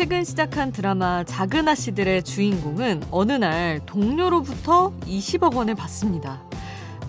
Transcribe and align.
최근 0.00 0.24
시작한 0.24 0.72
드라마 0.72 1.24
작은 1.24 1.68
아씨들의 1.68 2.22
주인공은 2.22 3.02
어느 3.10 3.32
날 3.32 3.84
동료로부터 3.84 4.94
20억 5.00 5.54
원을 5.54 5.74
받습니다. 5.74 6.42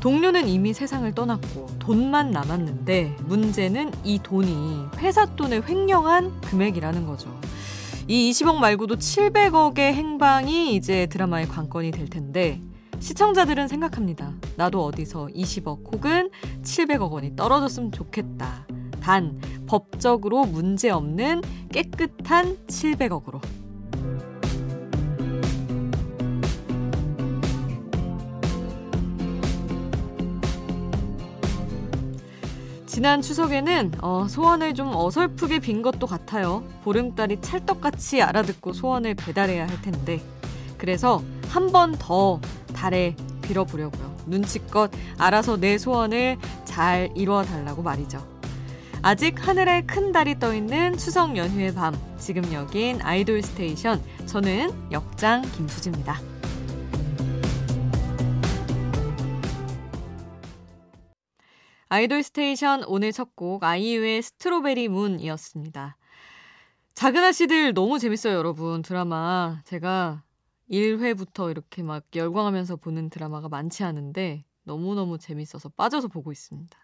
동료는 0.02 0.50
이미 0.50 0.74
세상을 0.74 1.10
떠났고 1.14 1.68
돈만 1.80 2.32
남았는데 2.32 3.16
문제는 3.22 3.94
이 4.04 4.20
돈이 4.22 4.88
회사 4.98 5.26
돈을 5.26 5.70
횡령한 5.70 6.42
금액이라는 6.42 7.08
거죠. 7.08 7.34
이 8.10 8.30
20억 8.30 8.58
말고도 8.58 8.98
700억의 8.98 9.80
행방이 9.94 10.76
이제 10.76 11.06
드라마의 11.06 11.48
관건이 11.48 11.92
될 11.92 12.10
텐데 12.10 12.60
시청자들은 13.00 13.70
생각합니다. 13.70 14.34
나도 14.58 14.84
어디서 14.84 15.28
20억 15.28 15.94
혹은 15.94 16.30
700억 16.62 17.10
원이 17.10 17.38
떨어졌으면 17.38 17.94
좋겠다. 17.94 18.66
단 19.02 19.40
법적으로 19.68 20.46
문제 20.46 20.90
없는 20.90 21.42
깨끗한 21.72 22.58
700억으로. 22.68 23.42
지난 32.86 33.22
추석에는 33.22 33.94
어, 34.02 34.28
소원을 34.28 34.74
좀 34.74 34.92
어설프게 34.94 35.60
빈 35.60 35.82
것도 35.82 36.08
같아요. 36.08 36.64
보름달이 36.84 37.40
찰떡같이 37.42 38.22
알아듣고 38.22 38.74
소원을 38.74 39.16
배달해야 39.16 39.68
할 39.68 39.82
텐데. 39.82 40.22
그래서 40.78 41.22
한 41.50 41.72
번 41.72 41.96
더 41.98 42.40
달에 42.74 43.16
빌어보려고요. 43.42 44.16
눈치껏 44.28 44.92
알아서 45.18 45.58
내 45.58 45.78
소원을 45.78 46.38
잘 46.66 47.10
이루어 47.16 47.44
달라고 47.44 47.82
말이죠. 47.82 48.26
아직 49.04 49.48
하늘에 49.48 49.82
큰 49.82 50.12
달이 50.12 50.38
떠 50.38 50.54
있는 50.54 50.96
추석 50.96 51.36
연휴의 51.36 51.74
밤. 51.74 51.96
지금 52.20 52.54
여긴 52.54 53.02
아이돌 53.02 53.42
스테이션. 53.42 54.00
저는 54.28 54.92
역장 54.92 55.42
김수지입니다. 55.42 56.20
아이돌 61.90 62.24
스테이션 62.24 62.84
오늘 62.88 63.12
첫 63.12 63.36
곡 63.36 63.64
아이유의 63.64 64.22
strawberry 64.22 64.88
moon이었습니다. 64.88 65.98
작은 66.94 67.24
아씨들 67.24 67.74
너무 67.74 68.00
재밌어요, 68.00 68.36
여러분. 68.36 68.82
드라마. 68.82 69.62
제가 69.66 70.24
1회부터 70.70 71.50
이렇게 71.52 71.84
막 71.84 72.04
열광하면서 72.16 72.78
보는 72.78 73.10
드라마가 73.10 73.50
많지 73.50 73.84
않은데 73.84 74.46
너무너무 74.64 75.18
재밌어서 75.18 75.70
빠져서 75.70 76.08
보고 76.08 76.32
있습니다. 76.32 76.78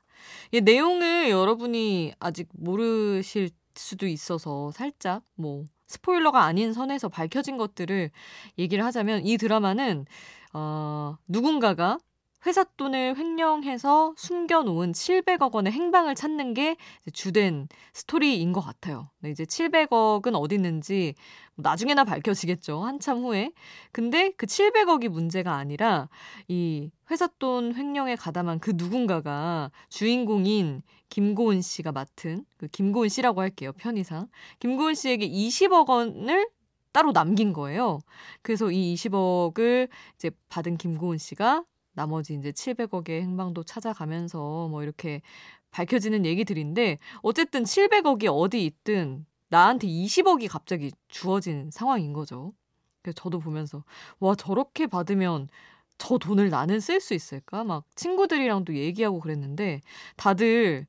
이 0.51 0.61
내용을 0.61 1.29
여러분이 1.29 2.13
아직 2.19 2.49
모르실 2.53 3.51
수도 3.75 4.07
있어서 4.07 4.71
살짝 4.71 5.23
뭐 5.35 5.65
스포일러가 5.87 6.43
아닌 6.43 6.73
선에서 6.73 7.09
밝혀진 7.09 7.57
것들을 7.57 8.11
얘기를 8.57 8.83
하자면 8.83 9.25
이 9.25 9.37
드라마는 9.37 10.05
어, 10.53 11.17
누군가가 11.27 11.99
회사 12.47 12.63
돈을 12.63 13.17
횡령해서 13.17 14.13
숨겨놓은 14.15 14.93
700억 14.93 15.53
원의 15.53 15.73
행방을 15.73 16.15
찾는 16.15 16.53
게 16.53 16.77
주된 17.11 17.67
스토리인 17.91 18.53
것 18.53 18.61
같아요. 18.61 19.09
네, 19.19 19.31
이제 19.31 19.43
700억은 19.43 20.33
어디 20.33 20.55
있는지 20.55 21.13
뭐 21.55 21.63
나중에나 21.63 22.05
밝혀지겠죠. 22.05 22.79
한참 22.85 23.19
후에. 23.19 23.51
근데 23.91 24.31
그 24.37 24.45
700억이 24.45 25.09
문제가 25.09 25.55
아니라 25.55 26.07
이 26.47 26.89
회사 27.11 27.27
돈 27.37 27.75
횡령에 27.75 28.15
가담한 28.15 28.59
그 28.59 28.71
누군가가 28.75 29.69
주인공인 29.89 30.83
김고은 31.09 31.61
씨가 31.61 31.91
맡은 31.91 32.45
그 32.55 32.67
김고은 32.69 33.09
씨라고 33.09 33.41
할게요. 33.41 33.73
편의상. 33.73 34.29
김고은 34.59 34.95
씨에게 34.95 35.27
20억 35.27 35.89
원을 35.89 36.47
따로 36.93 37.11
남긴 37.11 37.51
거예요. 37.51 37.99
그래서 38.41 38.71
이 38.71 38.93
20억을 38.95 39.89
이제 40.15 40.31
받은 40.47 40.77
김고은 40.77 41.17
씨가 41.17 41.65
나머지 41.97 42.35
이제 42.35 42.51
700억의 42.51 43.23
행방도 43.23 43.63
찾아가면서 43.63 44.67
뭐 44.67 44.83
이렇게 44.83 45.23
밝혀지는 45.71 46.27
얘기들인데 46.27 46.99
어쨌든 47.23 47.63
700억이 47.63 48.27
어디 48.31 48.63
있든 48.65 49.25
나한테 49.49 49.87
20억이 49.87 50.47
갑자기 50.47 50.91
주어진 51.07 51.71
상황인 51.71 52.13
거죠. 52.13 52.53
그래서 53.01 53.15
저도 53.15 53.39
보면서 53.39 53.83
와 54.19 54.35
저렇게 54.35 54.85
받으면 54.85 55.49
저 55.97 56.19
돈을 56.19 56.51
나는 56.51 56.79
쓸 56.79 56.99
수 56.99 57.15
있을까? 57.15 57.63
막 57.63 57.83
친구들이랑도 57.95 58.75
얘기하고 58.75 59.19
그랬는데 59.19 59.81
다들 60.17 60.85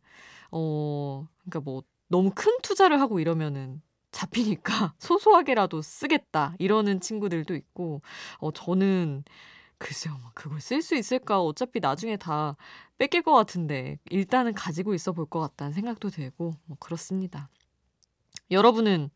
어 0.51 1.27
그러니까 1.41 1.61
뭐 1.61 1.83
너무 2.09 2.33
큰 2.35 2.53
투자를 2.63 3.01
하고 3.01 3.19
이러면은 3.19 3.81
잡히니까 4.13 4.93
소소하게라도 5.01 5.81
쓰겠다 5.81 6.55
이러는 6.59 7.01
친구들도 7.01 7.55
있고 7.55 8.03
어 8.41 8.51
저는 8.51 9.25
글쎄요, 9.79 10.17
뭐 10.19 10.31
그걸 10.35 10.61
쓸 10.61 10.83
수 10.83 10.97
있을까? 10.97 11.41
어차피 11.41 11.79
나중에 11.81 12.17
다 12.17 12.57
뺏길 12.99 13.23
것 13.23 13.33
같은데 13.35 13.99
일단은 14.11 14.55
가지고 14.55 14.95
있어 14.95 15.13
볼 15.13 15.27
것 15.27 15.41
같다는 15.41 15.73
생각도 15.73 16.11
들고 16.11 16.55
뭐 16.67 16.77
그렇습니다. 16.81 17.49
여러분은 18.51 19.11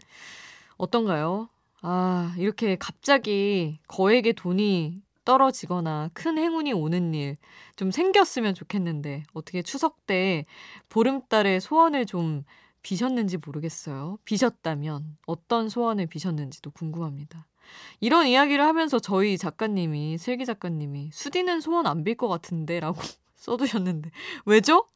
어떤가요? 0.79 1.49
아, 1.83 2.35
이렇게 2.39 2.77
갑자기 2.77 3.81
거액의 3.89 4.35
돈이 4.35 5.03
떨어지거나 5.25 6.11
큰 6.15 6.39
행운이 6.39 6.73
오는 6.73 7.15
일 7.15 7.39
좀 7.77 7.91
생겼으면 7.91 8.55
좋겠는데 8.55 9.25
어떻게 9.35 9.63
추석 9.63 10.07
때 10.07 10.47
보름달에 10.91 11.61
소원을 11.61 12.07
좀 12.07 12.45
비셨는지 12.83 13.39
모르겠어요. 13.39 14.19
비셨다면 14.25 15.19
어떤 15.27 15.69
소원을 15.71 16.07
비셨는지도 16.07 16.71
궁금합니다. 16.73 17.47
이런 18.01 18.27
이야기를 18.27 18.65
하면서 18.65 18.99
저희 18.99 19.39
작가님이, 19.39 20.19
슬기 20.19 20.45
작가님이 20.47 21.11
수디는 21.13 21.61
소원 21.61 21.87
안 21.87 22.05
빌 22.05 22.17
것 22.17 22.29
같은데 22.29 22.81
라고 22.81 23.01
써두셨는데, 23.37 24.11
왜죠? 24.47 24.87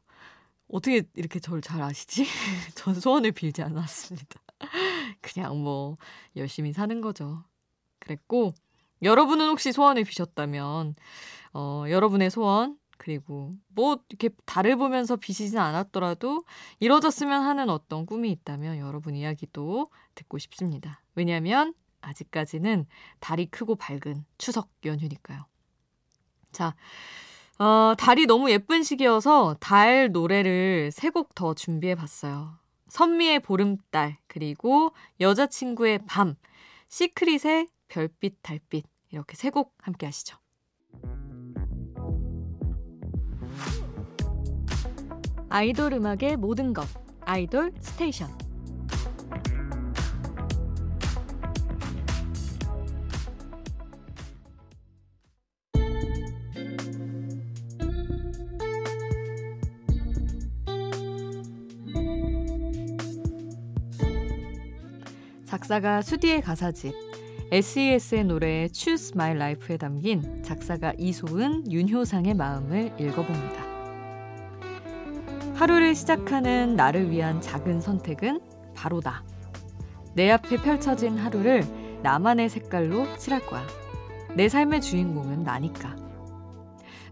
어떻게 0.69 1.03
이렇게 1.15 1.39
저를 1.39 1.61
잘 1.61 1.81
아시지? 1.81 2.25
전 2.75 2.93
소원을 2.95 3.31
빌지 3.31 3.61
않았습니다. 3.61 4.41
그냥 5.21 5.61
뭐, 5.63 5.97
열심히 6.35 6.73
사는 6.73 6.99
거죠. 7.01 7.43
그랬고, 7.99 8.53
여러분은 9.03 9.47
혹시 9.49 9.71
소원을 9.71 10.03
비셨다면, 10.03 10.95
어, 11.53 11.85
여러분의 11.89 12.29
소원, 12.31 12.77
그리고 12.97 13.55
뭐 13.67 13.99
이렇게 14.09 14.29
달을 14.45 14.75
보면서 14.75 15.15
비시진 15.17 15.59
않았더라도 15.59 16.43
이뤄졌으면 16.79 17.43
하는 17.43 17.69
어떤 17.69 18.07
꿈이 18.07 18.31
있다면 18.31 18.79
여러분 18.79 19.15
이야기도 19.15 19.89
듣고 20.15 20.39
싶습니다. 20.39 21.01
왜냐하면 21.13 21.75
아직까지는 22.01 22.85
달이 23.19 23.47
크고 23.47 23.75
밝은 23.75 24.25
추석 24.37 24.69
연휴니까요. 24.85 25.45
자, 26.51 26.75
어, 27.59 27.93
달이 27.97 28.25
너무 28.27 28.49
예쁜 28.51 28.83
시기여서 28.83 29.57
달 29.59 30.11
노래를 30.11 30.91
세 30.91 31.09
곡 31.09 31.33
더 31.35 31.53
준비해 31.53 31.95
봤어요. 31.95 32.57
선미의 32.89 33.41
보름달, 33.41 34.17
그리고 34.27 34.93
여자친구의 35.19 36.05
밤, 36.07 36.35
시크릿의 36.87 37.67
별빛, 37.89 38.37
달빛, 38.41 38.85
이렇게 39.11 39.35
세 39.35 39.49
곡 39.49 39.73
함께 39.81 40.05
하시죠. 40.05 40.37
아이돌 45.49 45.93
음악의 45.93 46.37
모든 46.37 46.73
것, 46.73 46.87
아이돌 47.21 47.73
스테이션. 47.79 48.46
작사가 65.67 66.01
수디의 66.01 66.43
가사집 66.43 66.93
SES의 67.51 68.23
노래 68.23 68.69
Choose 68.71 69.11
My 69.15 69.31
Life에 69.31 69.75
담긴 69.75 70.41
작사가 70.41 70.93
이소은, 70.97 71.69
윤효상의 71.69 72.35
마음을 72.35 72.93
읽어봅니다. 72.97 73.65
하루를 75.55 75.93
시작하는 75.93 76.77
나를 76.77 77.11
위한 77.11 77.41
작은 77.41 77.81
선택은 77.81 78.39
바로다. 78.75 79.25
내 80.13 80.31
앞에 80.31 80.55
펼쳐진 80.55 81.17
하루를 81.17 81.65
나만의 82.01 82.47
색깔로 82.47 83.17
칠할 83.17 83.45
거야. 83.45 83.67
내 84.37 84.47
삶의 84.47 84.79
주인공은 84.79 85.43
나니까. 85.43 85.97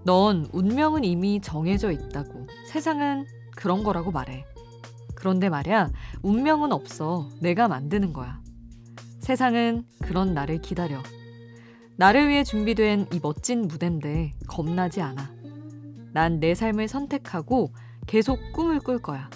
넌 0.04 0.48
운명은 0.54 1.04
이미 1.04 1.42
정해져 1.42 1.92
있다고. 1.92 2.48
세상은 2.72 3.25
그런 3.54 3.84
거라고 3.84 4.12
말해. 4.12 4.46
그런데 5.13 5.50
말야, 5.50 5.90
운명은 6.24 6.72
없어. 6.72 7.28
내가 7.42 7.68
만드는 7.68 8.13
거야. 8.13 8.45
세상은 9.25 9.86
그런 10.04 10.36
나를 10.36 10.62
기다려. 10.62 11.01
나를 11.98 12.30
위해 12.30 12.44
준비된 12.44 13.07
이 13.12 13.19
멋진 13.24 13.68
무대인데 13.68 14.36
겁나지 14.48 15.01
않아. 15.01 15.33
난 16.13 16.39
내 16.39 16.54
삶을 16.54 16.88
선택하고 16.88 17.74
계속 18.06 18.38
꿈을 18.54 18.80
꿀 18.80 19.01
거야. 19.01 19.31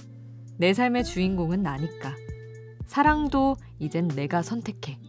내 0.59 0.75
삶의 0.75 1.05
주인공은 1.05 1.63
나니까. 1.63 2.13
사랑도 2.85 3.55
이젠 3.79 4.07
내가 4.09 4.43
선택해. 4.43 4.99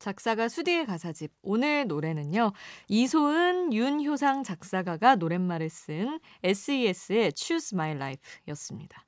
작사가 0.00 0.48
수디의 0.48 0.86
가사집. 0.86 1.30
오늘 1.42 1.86
노래는요. 1.86 2.52
이소은, 2.88 3.72
윤효상 3.74 4.42
작사가가 4.42 5.14
노랫말을 5.16 5.68
쓴 5.68 6.18
SES의 6.42 7.32
Choose 7.36 7.76
My 7.76 7.92
Life 7.92 8.22
였습니다. 8.48 9.06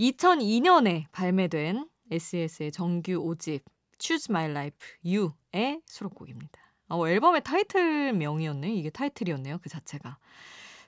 2002년에 0.00 1.04
발매된 1.12 1.86
SES의 2.10 2.72
정규 2.72 3.12
5집 3.12 3.60
Choose 3.98 4.32
My 4.32 4.50
Life 4.50 4.78
You의 5.04 5.82
수록곡입니다. 5.84 6.58
어, 6.88 7.06
앨범의 7.06 7.42
타이틀명이었네. 7.44 8.74
이게 8.74 8.88
타이틀이었네요. 8.88 9.58
그 9.58 9.68
자체가. 9.68 10.16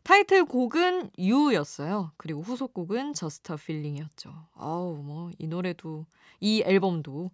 타이틀곡은 0.03 1.11
You였어요. 1.19 2.13
그리고 2.17 2.41
후속곡은 2.41 3.13
Just 3.13 3.53
a 3.53 3.57
Feeling이었죠. 3.61 4.33
아우, 4.55 4.97
뭐, 5.03 5.31
이 5.39 5.47
노래도, 5.47 6.07
이 6.41 6.63
앨범도 6.65 7.31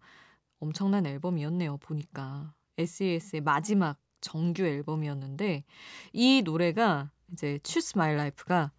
엄청난 0.60 1.06
앨범이었네요. 1.06 1.78
보니까 1.78 2.52
SES의 2.78 3.40
마지막 3.40 3.98
정규 4.20 4.64
앨범이었는데 4.64 5.64
이 6.12 6.42
노래가 6.44 7.10
이제 7.32 7.58
Choose 7.64 7.92
My 7.96 8.14
Life가 8.14 8.70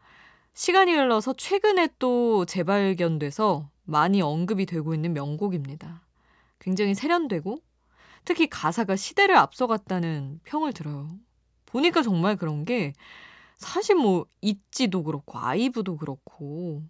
시간이 0.53 0.93
흘러서 0.93 1.33
최근에 1.33 1.89
또 1.97 2.45
재발견돼서 2.45 3.69
많이 3.83 4.21
언급이 4.21 4.65
되고 4.65 4.93
있는 4.93 5.13
명곡입니다. 5.13 6.05
굉장히 6.59 6.93
세련되고 6.93 7.59
특히 8.25 8.47
가사가 8.47 8.95
시대를 8.95 9.35
앞서갔다는 9.35 10.41
평을 10.43 10.73
들어요. 10.73 11.09
보니까 11.65 12.03
정말 12.03 12.35
그런 12.35 12.65
게 12.65 12.93
사실 13.57 13.95
뭐 13.95 14.25
있지도 14.41 15.03
그렇고 15.03 15.39
아이브도 15.39 15.97
그렇고 15.97 16.83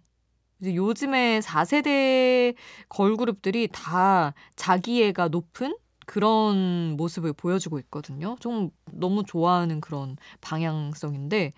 이제 0.62 0.76
요즘에 0.76 1.40
4세대 1.40 2.54
걸그룹들이 2.88 3.68
다 3.72 4.32
자기애가 4.54 5.28
높은 5.28 5.76
그런 6.06 6.94
모습을 6.96 7.32
보여주고 7.32 7.80
있거든요. 7.80 8.36
좀 8.38 8.70
너무 8.92 9.24
좋아하는 9.24 9.80
그런 9.80 10.16
방향성인데, 10.40 11.52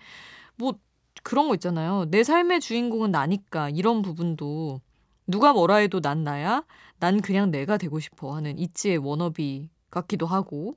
뭐 0.55 0.73
그런 1.21 1.47
거 1.47 1.53
있잖아요. 1.53 2.05
내 2.09 2.23
삶의 2.23 2.59
주인공은 2.61 3.11
나니까 3.11 3.69
이런 3.69 4.01
부분도 4.01 4.81
누가 5.27 5.53
뭐라 5.53 5.75
해도 5.75 5.99
난 6.01 6.23
나야? 6.23 6.63
난 6.99 7.21
그냥 7.21 7.51
내가 7.51 7.77
되고 7.77 7.99
싶어 7.99 8.35
하는 8.35 8.57
이치의 8.57 8.97
워너비 8.97 9.69
같기도 9.91 10.25
하고, 10.25 10.73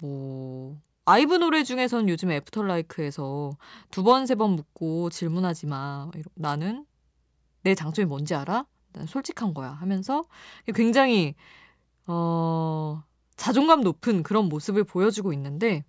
뭐, 0.00 0.76
아이브 1.06 1.34
노래 1.34 1.64
중에선 1.64 2.10
요즘 2.10 2.30
애프터라이크에서 2.30 3.52
두 3.90 4.02
번, 4.02 4.26
세번 4.26 4.50
묻고 4.50 5.08
질문하지 5.10 5.66
마. 5.66 6.10
나는 6.34 6.84
내 7.64 7.74
장점이 7.74 8.06
뭔지 8.06 8.34
알아? 8.34 8.66
난 8.92 9.06
솔직한 9.06 9.54
거야 9.54 9.70
하면서 9.72 10.24
굉장히 10.74 11.34
어 12.06 13.02
자존감 13.36 13.80
높은 13.82 14.22
그런 14.22 14.48
모습을 14.48 14.84
보여주고 14.84 15.32
있는데 15.32 15.84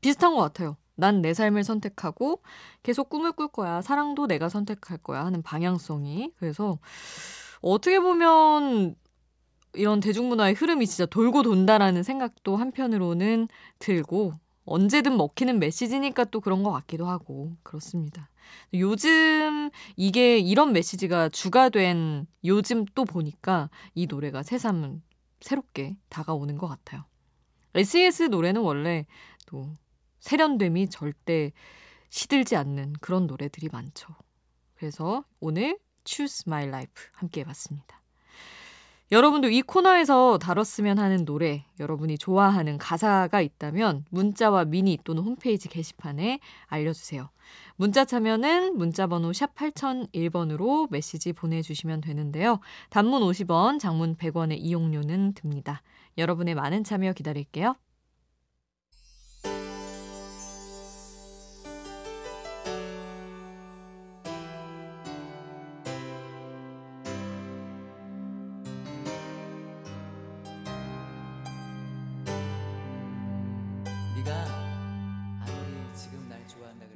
비슷한 0.00 0.34
것 0.34 0.40
같아요. 0.42 0.76
난 0.94 1.20
내 1.20 1.34
삶을 1.34 1.64
선택하고 1.64 2.42
계속 2.82 3.08
꿈을 3.10 3.32
꿀 3.32 3.48
거야. 3.48 3.82
사랑도 3.82 4.26
내가 4.26 4.48
선택할 4.48 4.98
거야 4.98 5.24
하는 5.26 5.42
방향성이. 5.42 6.32
그래서 6.38 6.78
어떻게 7.60 8.00
보면 8.00 8.94
이런 9.74 10.00
대중문화의 10.00 10.54
흐름이 10.54 10.86
진짜 10.86 11.06
돌고 11.06 11.42
돈다라는 11.42 12.02
생각도 12.02 12.56
한편으로는 12.56 13.48
들고 13.78 14.34
언제든 14.66 15.16
먹히는 15.16 15.58
메시지니까 15.58 16.24
또 16.24 16.40
그런 16.40 16.62
것 16.62 16.70
같기도 16.72 17.06
하고 17.06 17.56
그렇습니다. 17.62 18.28
요즘 18.74 19.70
이게 19.96 20.38
이런 20.38 20.72
메시지가 20.72 21.30
주가 21.30 21.68
된 21.68 22.26
요즘 22.44 22.84
또 22.94 23.04
보니까 23.04 23.70
이 23.94 24.06
노래가 24.06 24.42
새삼 24.42 25.02
새롭게 25.40 25.96
다가오는 26.08 26.58
것 26.58 26.66
같아요. 26.68 27.04
SES 27.74 28.24
노래는 28.24 28.62
원래 28.62 29.06
또 29.46 29.76
세련됨이 30.20 30.88
절대 30.88 31.52
시들지 32.10 32.56
않는 32.56 32.94
그런 33.00 33.26
노래들이 33.26 33.68
많죠. 33.70 34.14
그래서 34.74 35.24
오늘 35.40 35.78
Choose 36.04 36.44
My 36.46 36.66
Life 36.66 37.04
함께 37.12 37.40
해봤습니다. 37.40 38.00
여러분도 39.12 39.48
이 39.48 39.62
코너에서 39.62 40.38
다뤘으면 40.38 40.98
하는 40.98 41.24
노래, 41.24 41.64
여러분이 41.78 42.18
좋아하는 42.18 42.76
가사가 42.76 43.40
있다면 43.40 44.04
문자와 44.10 44.64
미니 44.64 44.98
또는 45.04 45.22
홈페이지 45.22 45.68
게시판에 45.68 46.40
알려주세요. 46.66 47.30
문자 47.76 48.04
참여는 48.04 48.76
문자번호 48.76 49.32
샵 49.32 49.54
8001번으로 49.54 50.90
메시지 50.90 51.32
보내주시면 51.32 52.00
되는데요. 52.00 52.58
단문 52.90 53.22
50원, 53.22 53.78
장문 53.78 54.16
100원의 54.16 54.56
이용료는 54.58 55.34
듭니다. 55.34 55.82
여러분의 56.18 56.56
많은 56.56 56.82
참여 56.82 57.12
기다릴게요. 57.12 57.76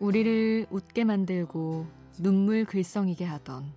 우리를 0.00 0.66
웃게 0.70 1.04
만들고 1.04 1.86
눈물 2.18 2.64
글썽이게 2.64 3.24
하던 3.24 3.72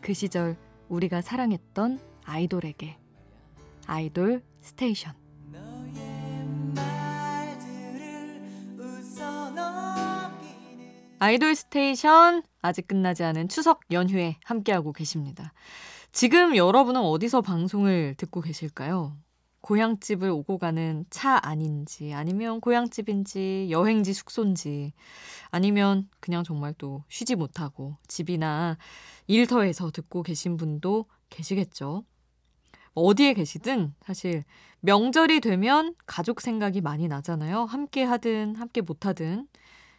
그 0.00 0.14
시절 0.14 0.56
우리가 0.88 1.20
사랑했던 1.20 2.00
아이돌에게 2.24 2.96
아이돌 3.86 4.42
스테이션 4.62 5.12
아이돌 11.18 11.54
스테이션 11.54 12.42
아직 12.60 12.88
끝나지 12.88 13.22
않은 13.22 13.48
추석 13.48 13.80
연휴에 13.90 14.36
함께하고 14.44 14.92
계십니다. 14.92 15.52
지금 16.12 16.56
여러분은 16.56 17.00
어디서 17.00 17.40
방송을 17.40 18.14
듣고 18.16 18.40
계실까요? 18.40 19.16
고향집을 19.64 20.28
오고 20.28 20.58
가는 20.58 21.06
차 21.10 21.40
아닌지, 21.42 22.12
아니면 22.12 22.60
고향집인지, 22.60 23.68
여행지 23.70 24.12
숙소인지, 24.12 24.92
아니면 25.50 26.08
그냥 26.20 26.44
정말 26.44 26.74
또 26.76 27.04
쉬지 27.08 27.34
못하고 27.34 27.96
집이나 28.08 28.76
일터에서 29.26 29.90
듣고 29.90 30.22
계신 30.22 30.58
분도 30.58 31.06
계시겠죠. 31.30 32.04
어디에 32.94 33.34
계시든 33.34 33.94
사실 34.02 34.44
명절이 34.80 35.40
되면 35.40 35.94
가족 36.06 36.40
생각이 36.42 36.80
많이 36.82 37.08
나잖아요. 37.08 37.64
함께 37.64 38.04
하든 38.04 38.56
함께 38.56 38.82
못 38.82 39.06
하든 39.06 39.48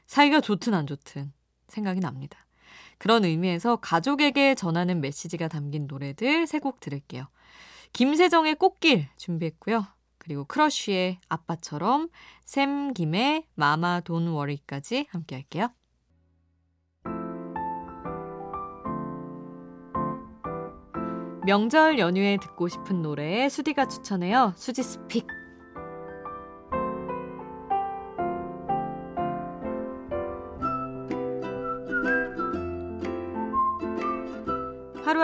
사이가 0.07 0.41
좋든 0.41 0.73
안 0.75 0.87
좋든 0.87 1.33
생각이 1.69 1.99
납니다. 2.01 2.45
그런 2.99 3.25
의미에서 3.25 3.77
가족에게 3.77 4.55
전하는 4.55 5.01
메시지가 5.01 5.47
담긴 5.49 5.87
노래들 5.87 6.47
세 6.47 6.59
곡 6.59 6.79
들을게요. 6.79 7.27
김세정의 7.95 8.55
꽃길 8.55 9.07
준비했고요. 9.15 9.85
그리고 10.17 10.43
크러쉬의 10.43 11.21
아빠처럼 11.29 12.09
샘 12.43 12.93
김의 12.93 13.47
마마 13.55 14.01
돈 14.01 14.27
워리까지 14.27 15.07
함께 15.11 15.35
할게요. 15.35 15.69
명절 21.45 21.97
연휴에 21.97 22.37
듣고 22.41 22.67
싶은 22.67 23.01
노래 23.01 23.47
수디가 23.47 23.87
추천해요. 23.87 24.51
수지 24.57 24.83
스픽. 24.83 25.25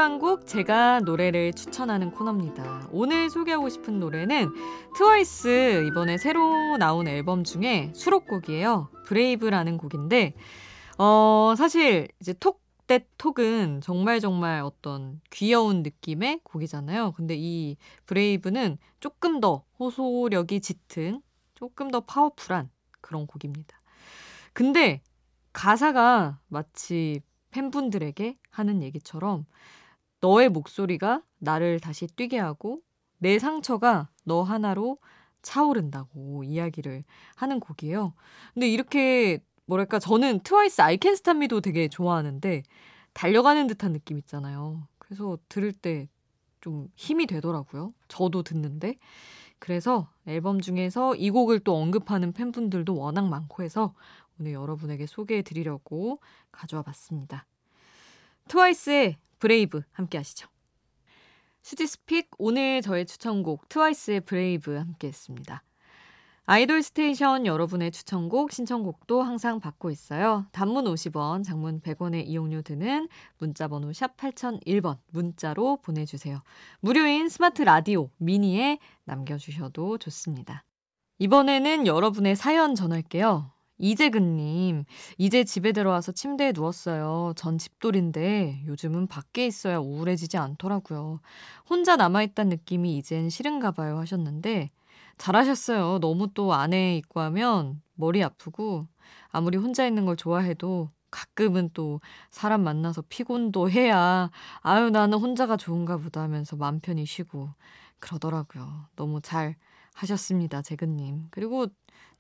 한곡 0.02 0.48
제가 0.48 1.02
노래를 1.02 1.54
추천하는 1.54 2.10
코너입니다. 2.10 2.88
오늘 2.92 3.30
소개하고 3.30 3.70
싶은 3.70 4.00
노래는 4.00 4.52
트와이스 4.98 5.86
이번에 5.88 6.18
새로 6.18 6.78
나온 6.78 7.08
앨범 7.08 7.44
중에 7.44 7.92
수록곡이에요. 7.94 8.90
Brave라는 9.06 9.78
곡인데 9.78 10.34
어 10.98 11.54
사실 11.56 12.08
이제 12.20 12.34
Talk 12.34 12.70
that 12.70 13.06
Talk은 13.20 13.82
정말 13.82 14.20
정말 14.20 14.62
어떤 14.62 15.22
귀여운 15.30 15.84
느낌의 15.84 16.40
곡이잖아요. 16.46 17.12
근데 17.12 17.36
이 17.38 17.78
Brave는 18.08 18.80
조금 19.00 19.40
더 19.40 19.64
호소력이 19.80 20.62
짙은 20.62 21.22
조금 21.54 21.92
더 21.92 22.00
파워풀한 22.00 22.72
그런 23.02 23.28
곡입니다. 23.28 23.80
근데 24.54 25.04
가사가 25.54 26.40
마치 26.48 27.22
팬분들에게 27.52 28.38
하는 28.50 28.82
얘기처럼 28.82 29.46
너의 30.22 30.50
목소리가 30.50 31.24
나를 31.40 31.80
다시 31.80 32.08
뛰게 32.08 32.40
하고 32.40 32.82
내 33.18 33.40
상처가 33.40 34.10
너 34.24 34.42
하나로 34.44 34.98
차오른다고 35.42 36.44
이야기를 36.44 37.04
하는 37.36 37.60
곡이에요. 37.60 38.14
근데 38.54 38.70
이렇게 38.70 39.40
뭐랄까 39.66 40.00
저는 40.00 40.42
트와이스 40.42 40.82
Me도 41.30 41.62
되게 41.62 41.88
좋아하는데 41.88 42.64
달려가는 43.14 43.68
듯한 43.68 43.94
느낌 43.94 44.18
있잖아요. 44.18 44.88
그래서 45.00 45.38
들을 45.50 45.72
때 45.74 46.08
좀 46.62 46.88
힘이 46.96 47.26
되더라고요. 47.28 47.94
저도 48.08 48.44
듣는데. 48.44 48.98
그래서 49.60 50.10
앨범 50.26 50.62
중에서 50.62 51.16
이 51.16 51.30
곡을 51.30 51.60
또 51.60 51.76
언급하는 51.76 52.32
팬분들도 52.32 52.96
워낙 52.96 53.28
많고 53.28 53.64
해서 53.64 53.94
오늘 54.40 54.54
여러분에게 54.54 55.06
소개해 55.06 55.42
드리려고 55.42 56.20
가져와 56.52 56.84
봤습니다. 56.84 57.46
트와이스의 58.48 59.18
BRAVE 59.42 59.82
함께 59.92 60.18
하시죠. 60.18 60.48
수지's 61.64 62.03
pick 62.03 62.30
오늘 62.38 62.82
저의 62.82 63.06
추천곡 63.06 63.68
트와이스의 63.68 64.22
BRAVE 64.22 64.76
함께 64.76 65.10
했습니다. 65.10 65.64
아이돌 66.46 66.82
스테이션 66.82 67.46
여러분의 67.46 67.92
추천곡, 67.92 68.52
신청곡도 68.52 69.22
항상 69.22 69.60
받고 69.60 69.92
있어요. 69.92 70.48
단문 70.52 70.86
50원, 70.86 71.44
장문 71.44 71.82
100원의 71.82 72.26
이용료 72.28 72.64
드는 72.64 73.08
문자번호 73.38 73.94
샵 73.94 74.18
8001번 74.18 74.98
문자로 75.12 75.78
보내주세요. 75.78 76.42
무료인 76.80 77.30
스마트 77.30 77.62
라디오 77.62 78.10
미니에 78.18 78.80
남겨주셔도 79.06 79.98
좋습니다. 80.00 80.64
이번에는 81.20 81.86
여러분의 81.86 82.36
사연 82.36 82.74
전할게요. 82.74 83.52
이재근님, 83.82 84.86
이제 85.18 85.44
집에 85.44 85.72
들어와서 85.72 86.12
침대에 86.12 86.52
누웠어요. 86.54 87.34
전 87.36 87.58
집돌인데 87.58 88.64
요즘은 88.68 89.08
밖에 89.08 89.48
있어야 89.48 89.80
우울해지지 89.80 90.38
않더라고요. 90.38 91.20
혼자 91.70 91.96
남아있단 91.96 92.50
느낌이 92.50 92.96
이젠 92.98 93.30
싫은가 93.30 93.72
봐요 93.72 93.98
하셨는데, 93.98 94.70
잘하셨어요. 95.18 96.00
너무 96.00 96.34
또 96.34 96.54
안에 96.54 96.98
있고 96.98 97.20
하면 97.20 97.82
머리 97.96 98.24
아프고 98.24 98.88
아무리 99.30 99.58
혼자 99.58 99.86
있는 99.86 100.06
걸 100.06 100.16
좋아해도 100.16 100.90
가끔은 101.12 101.70
또 101.74 102.02
사람 102.30 102.64
만나서 102.64 103.04
피곤도 103.10 103.70
해야 103.70 104.32
아유 104.62 104.90
나는 104.90 105.20
혼자가 105.20 105.58
좋은가 105.58 105.98
보다 105.98 106.22
하면서 106.22 106.56
맘 106.56 106.80
편히 106.80 107.06
쉬고 107.06 107.50
그러더라고요. 108.00 108.88
너무 108.96 109.22
잘 109.22 109.56
하셨습니다. 109.94 110.62
재근님. 110.62 111.28
그리고 111.32 111.68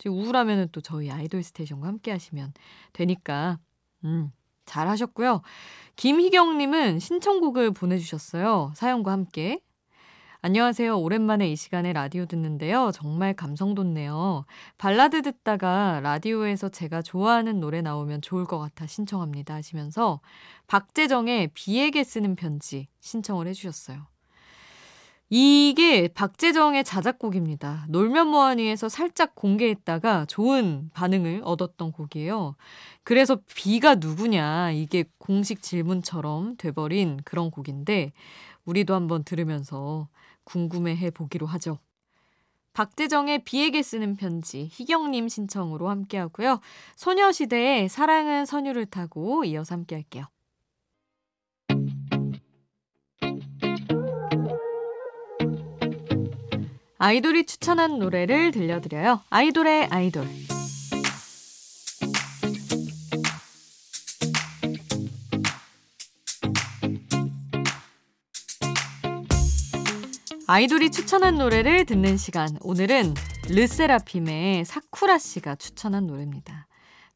우울하면은 0.05 0.69
또 0.71 0.81
저희 0.81 1.11
아이돌 1.11 1.43
스테이션과 1.43 1.87
함께 1.87 2.11
하시면 2.11 2.53
되니까 2.93 3.59
음, 4.03 4.31
잘 4.65 4.87
하셨고요. 4.87 5.41
김희경님은 5.95 6.99
신청곡을 6.99 7.71
보내주셨어요. 7.71 8.71
사연과 8.75 9.11
함께 9.11 9.61
안녕하세요. 10.43 10.97
오랜만에 10.97 11.51
이 11.51 11.55
시간에 11.55 11.93
라디오 11.93 12.25
듣는데요. 12.25 12.89
정말 12.95 13.35
감성 13.35 13.75
돋네요. 13.75 14.45
발라드 14.79 15.21
듣다가 15.21 15.99
라디오에서 16.01 16.69
제가 16.69 17.03
좋아하는 17.03 17.59
노래 17.59 17.83
나오면 17.83 18.23
좋을 18.23 18.45
것 18.45 18.57
같아 18.57 18.87
신청합니다 18.87 19.53
하시면서 19.53 20.19
박재정의 20.65 21.51
비에게 21.53 22.03
쓰는 22.03 22.35
편지 22.35 22.87
신청을 23.01 23.45
해주셨어요. 23.49 24.10
이게 25.33 26.09
박재정의 26.09 26.83
자작곡입니다. 26.83 27.85
놀면 27.87 28.27
뭐하니에서 28.27 28.89
살짝 28.89 29.33
공개했다가 29.33 30.25
좋은 30.25 30.89
반응을 30.93 31.39
얻었던 31.45 31.93
곡이에요. 31.93 32.57
그래서 33.03 33.37
비가 33.47 33.95
누구냐 33.95 34.71
이게 34.71 35.05
공식 35.19 35.61
질문처럼 35.61 36.57
돼버린 36.57 37.17
그런 37.23 37.49
곡인데 37.49 38.11
우리도 38.65 38.93
한번 38.93 39.23
들으면서 39.23 40.09
궁금해해 40.43 41.11
보기로 41.11 41.45
하죠. 41.45 41.79
박재정의 42.73 43.45
비에게 43.45 43.81
쓰는 43.83 44.17
편지 44.17 44.67
희경님 44.69 45.29
신청으로 45.29 45.87
함께 45.87 46.17
하고요. 46.17 46.59
소녀시대의 46.97 47.87
사랑은 47.87 48.45
선율을 48.45 48.85
타고 48.87 49.45
이어서 49.45 49.75
함께 49.75 49.95
할게요. 49.95 50.25
아이돌이 57.03 57.47
추천한 57.47 57.97
노래를 57.97 58.51
들려드려요. 58.51 59.21
아이돌의 59.31 59.87
아이돌. 59.89 60.27
아이돌이 70.45 70.91
추천한 70.91 71.39
노래를 71.39 71.87
듣는 71.87 72.17
시간. 72.17 72.55
오늘은 72.61 73.15
르세라핌의 73.49 74.65
사쿠라 74.65 75.17
씨가 75.17 75.55
추천한 75.55 76.05
노래입니다. 76.05 76.67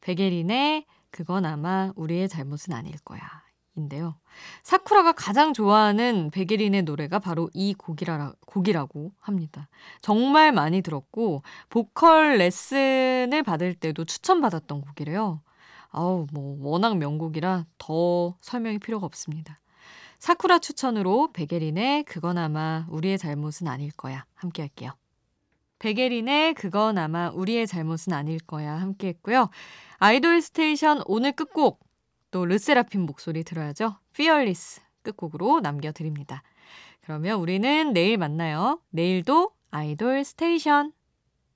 베게린의 0.01 0.87
그건 1.11 1.45
아마 1.45 1.91
우리의 1.95 2.27
잘못은 2.27 2.73
아닐 2.73 2.97
거야. 3.05 3.44
인데요. 3.75 4.15
사쿠라가 4.63 5.13
가장 5.13 5.53
좋아하는 5.53 6.29
베게린의 6.31 6.83
노래가 6.83 7.19
바로 7.19 7.49
이 7.53 7.73
곡이라, 7.73 8.33
곡이라고 8.45 9.11
합니다. 9.19 9.67
정말 10.01 10.51
많이 10.51 10.81
들었고, 10.81 11.43
보컬 11.69 12.37
레슨을 12.37 13.43
받을 13.43 13.73
때도 13.73 14.05
추천받았던 14.05 14.81
곡이래요. 14.81 15.41
아우, 15.89 16.27
뭐, 16.31 16.57
워낙 16.59 16.97
명곡이라 16.97 17.65
더 17.77 18.35
설명이 18.41 18.79
필요가 18.79 19.05
없습니다. 19.05 19.57
사쿠라 20.19 20.59
추천으로 20.59 21.31
백예린의 21.33 22.03
그건 22.03 22.37
아마 22.37 22.85
우리의 22.89 23.17
잘못은 23.17 23.67
아닐 23.67 23.91
거야. 23.91 24.25
함께 24.33 24.63
할게요. 24.63 24.91
백예린의 25.79 26.53
그건 26.55 26.97
아마 26.97 27.29
우리의 27.29 27.67
잘못은 27.67 28.13
아닐 28.13 28.39
거야. 28.39 28.79
함께 28.79 29.09
했고요. 29.09 29.49
아이돌 29.99 30.41
스테이션 30.41 31.03
오늘 31.05 31.31
끝곡 31.33 31.84
또 32.35 32.43
르세라핌 32.43 32.99
목소리 33.05 33.45
들어야죠. 33.45 33.95
Fearless 34.13 34.81
끝곡으로 35.03 35.61
남겨드립니다. 35.61 36.43
그러면 36.99 37.39
우리는 37.39 37.93
내일 37.93 38.17
만나요. 38.17 38.81
내일도 38.89 39.51
아이돌 39.71 40.25
스테이션 40.25 40.91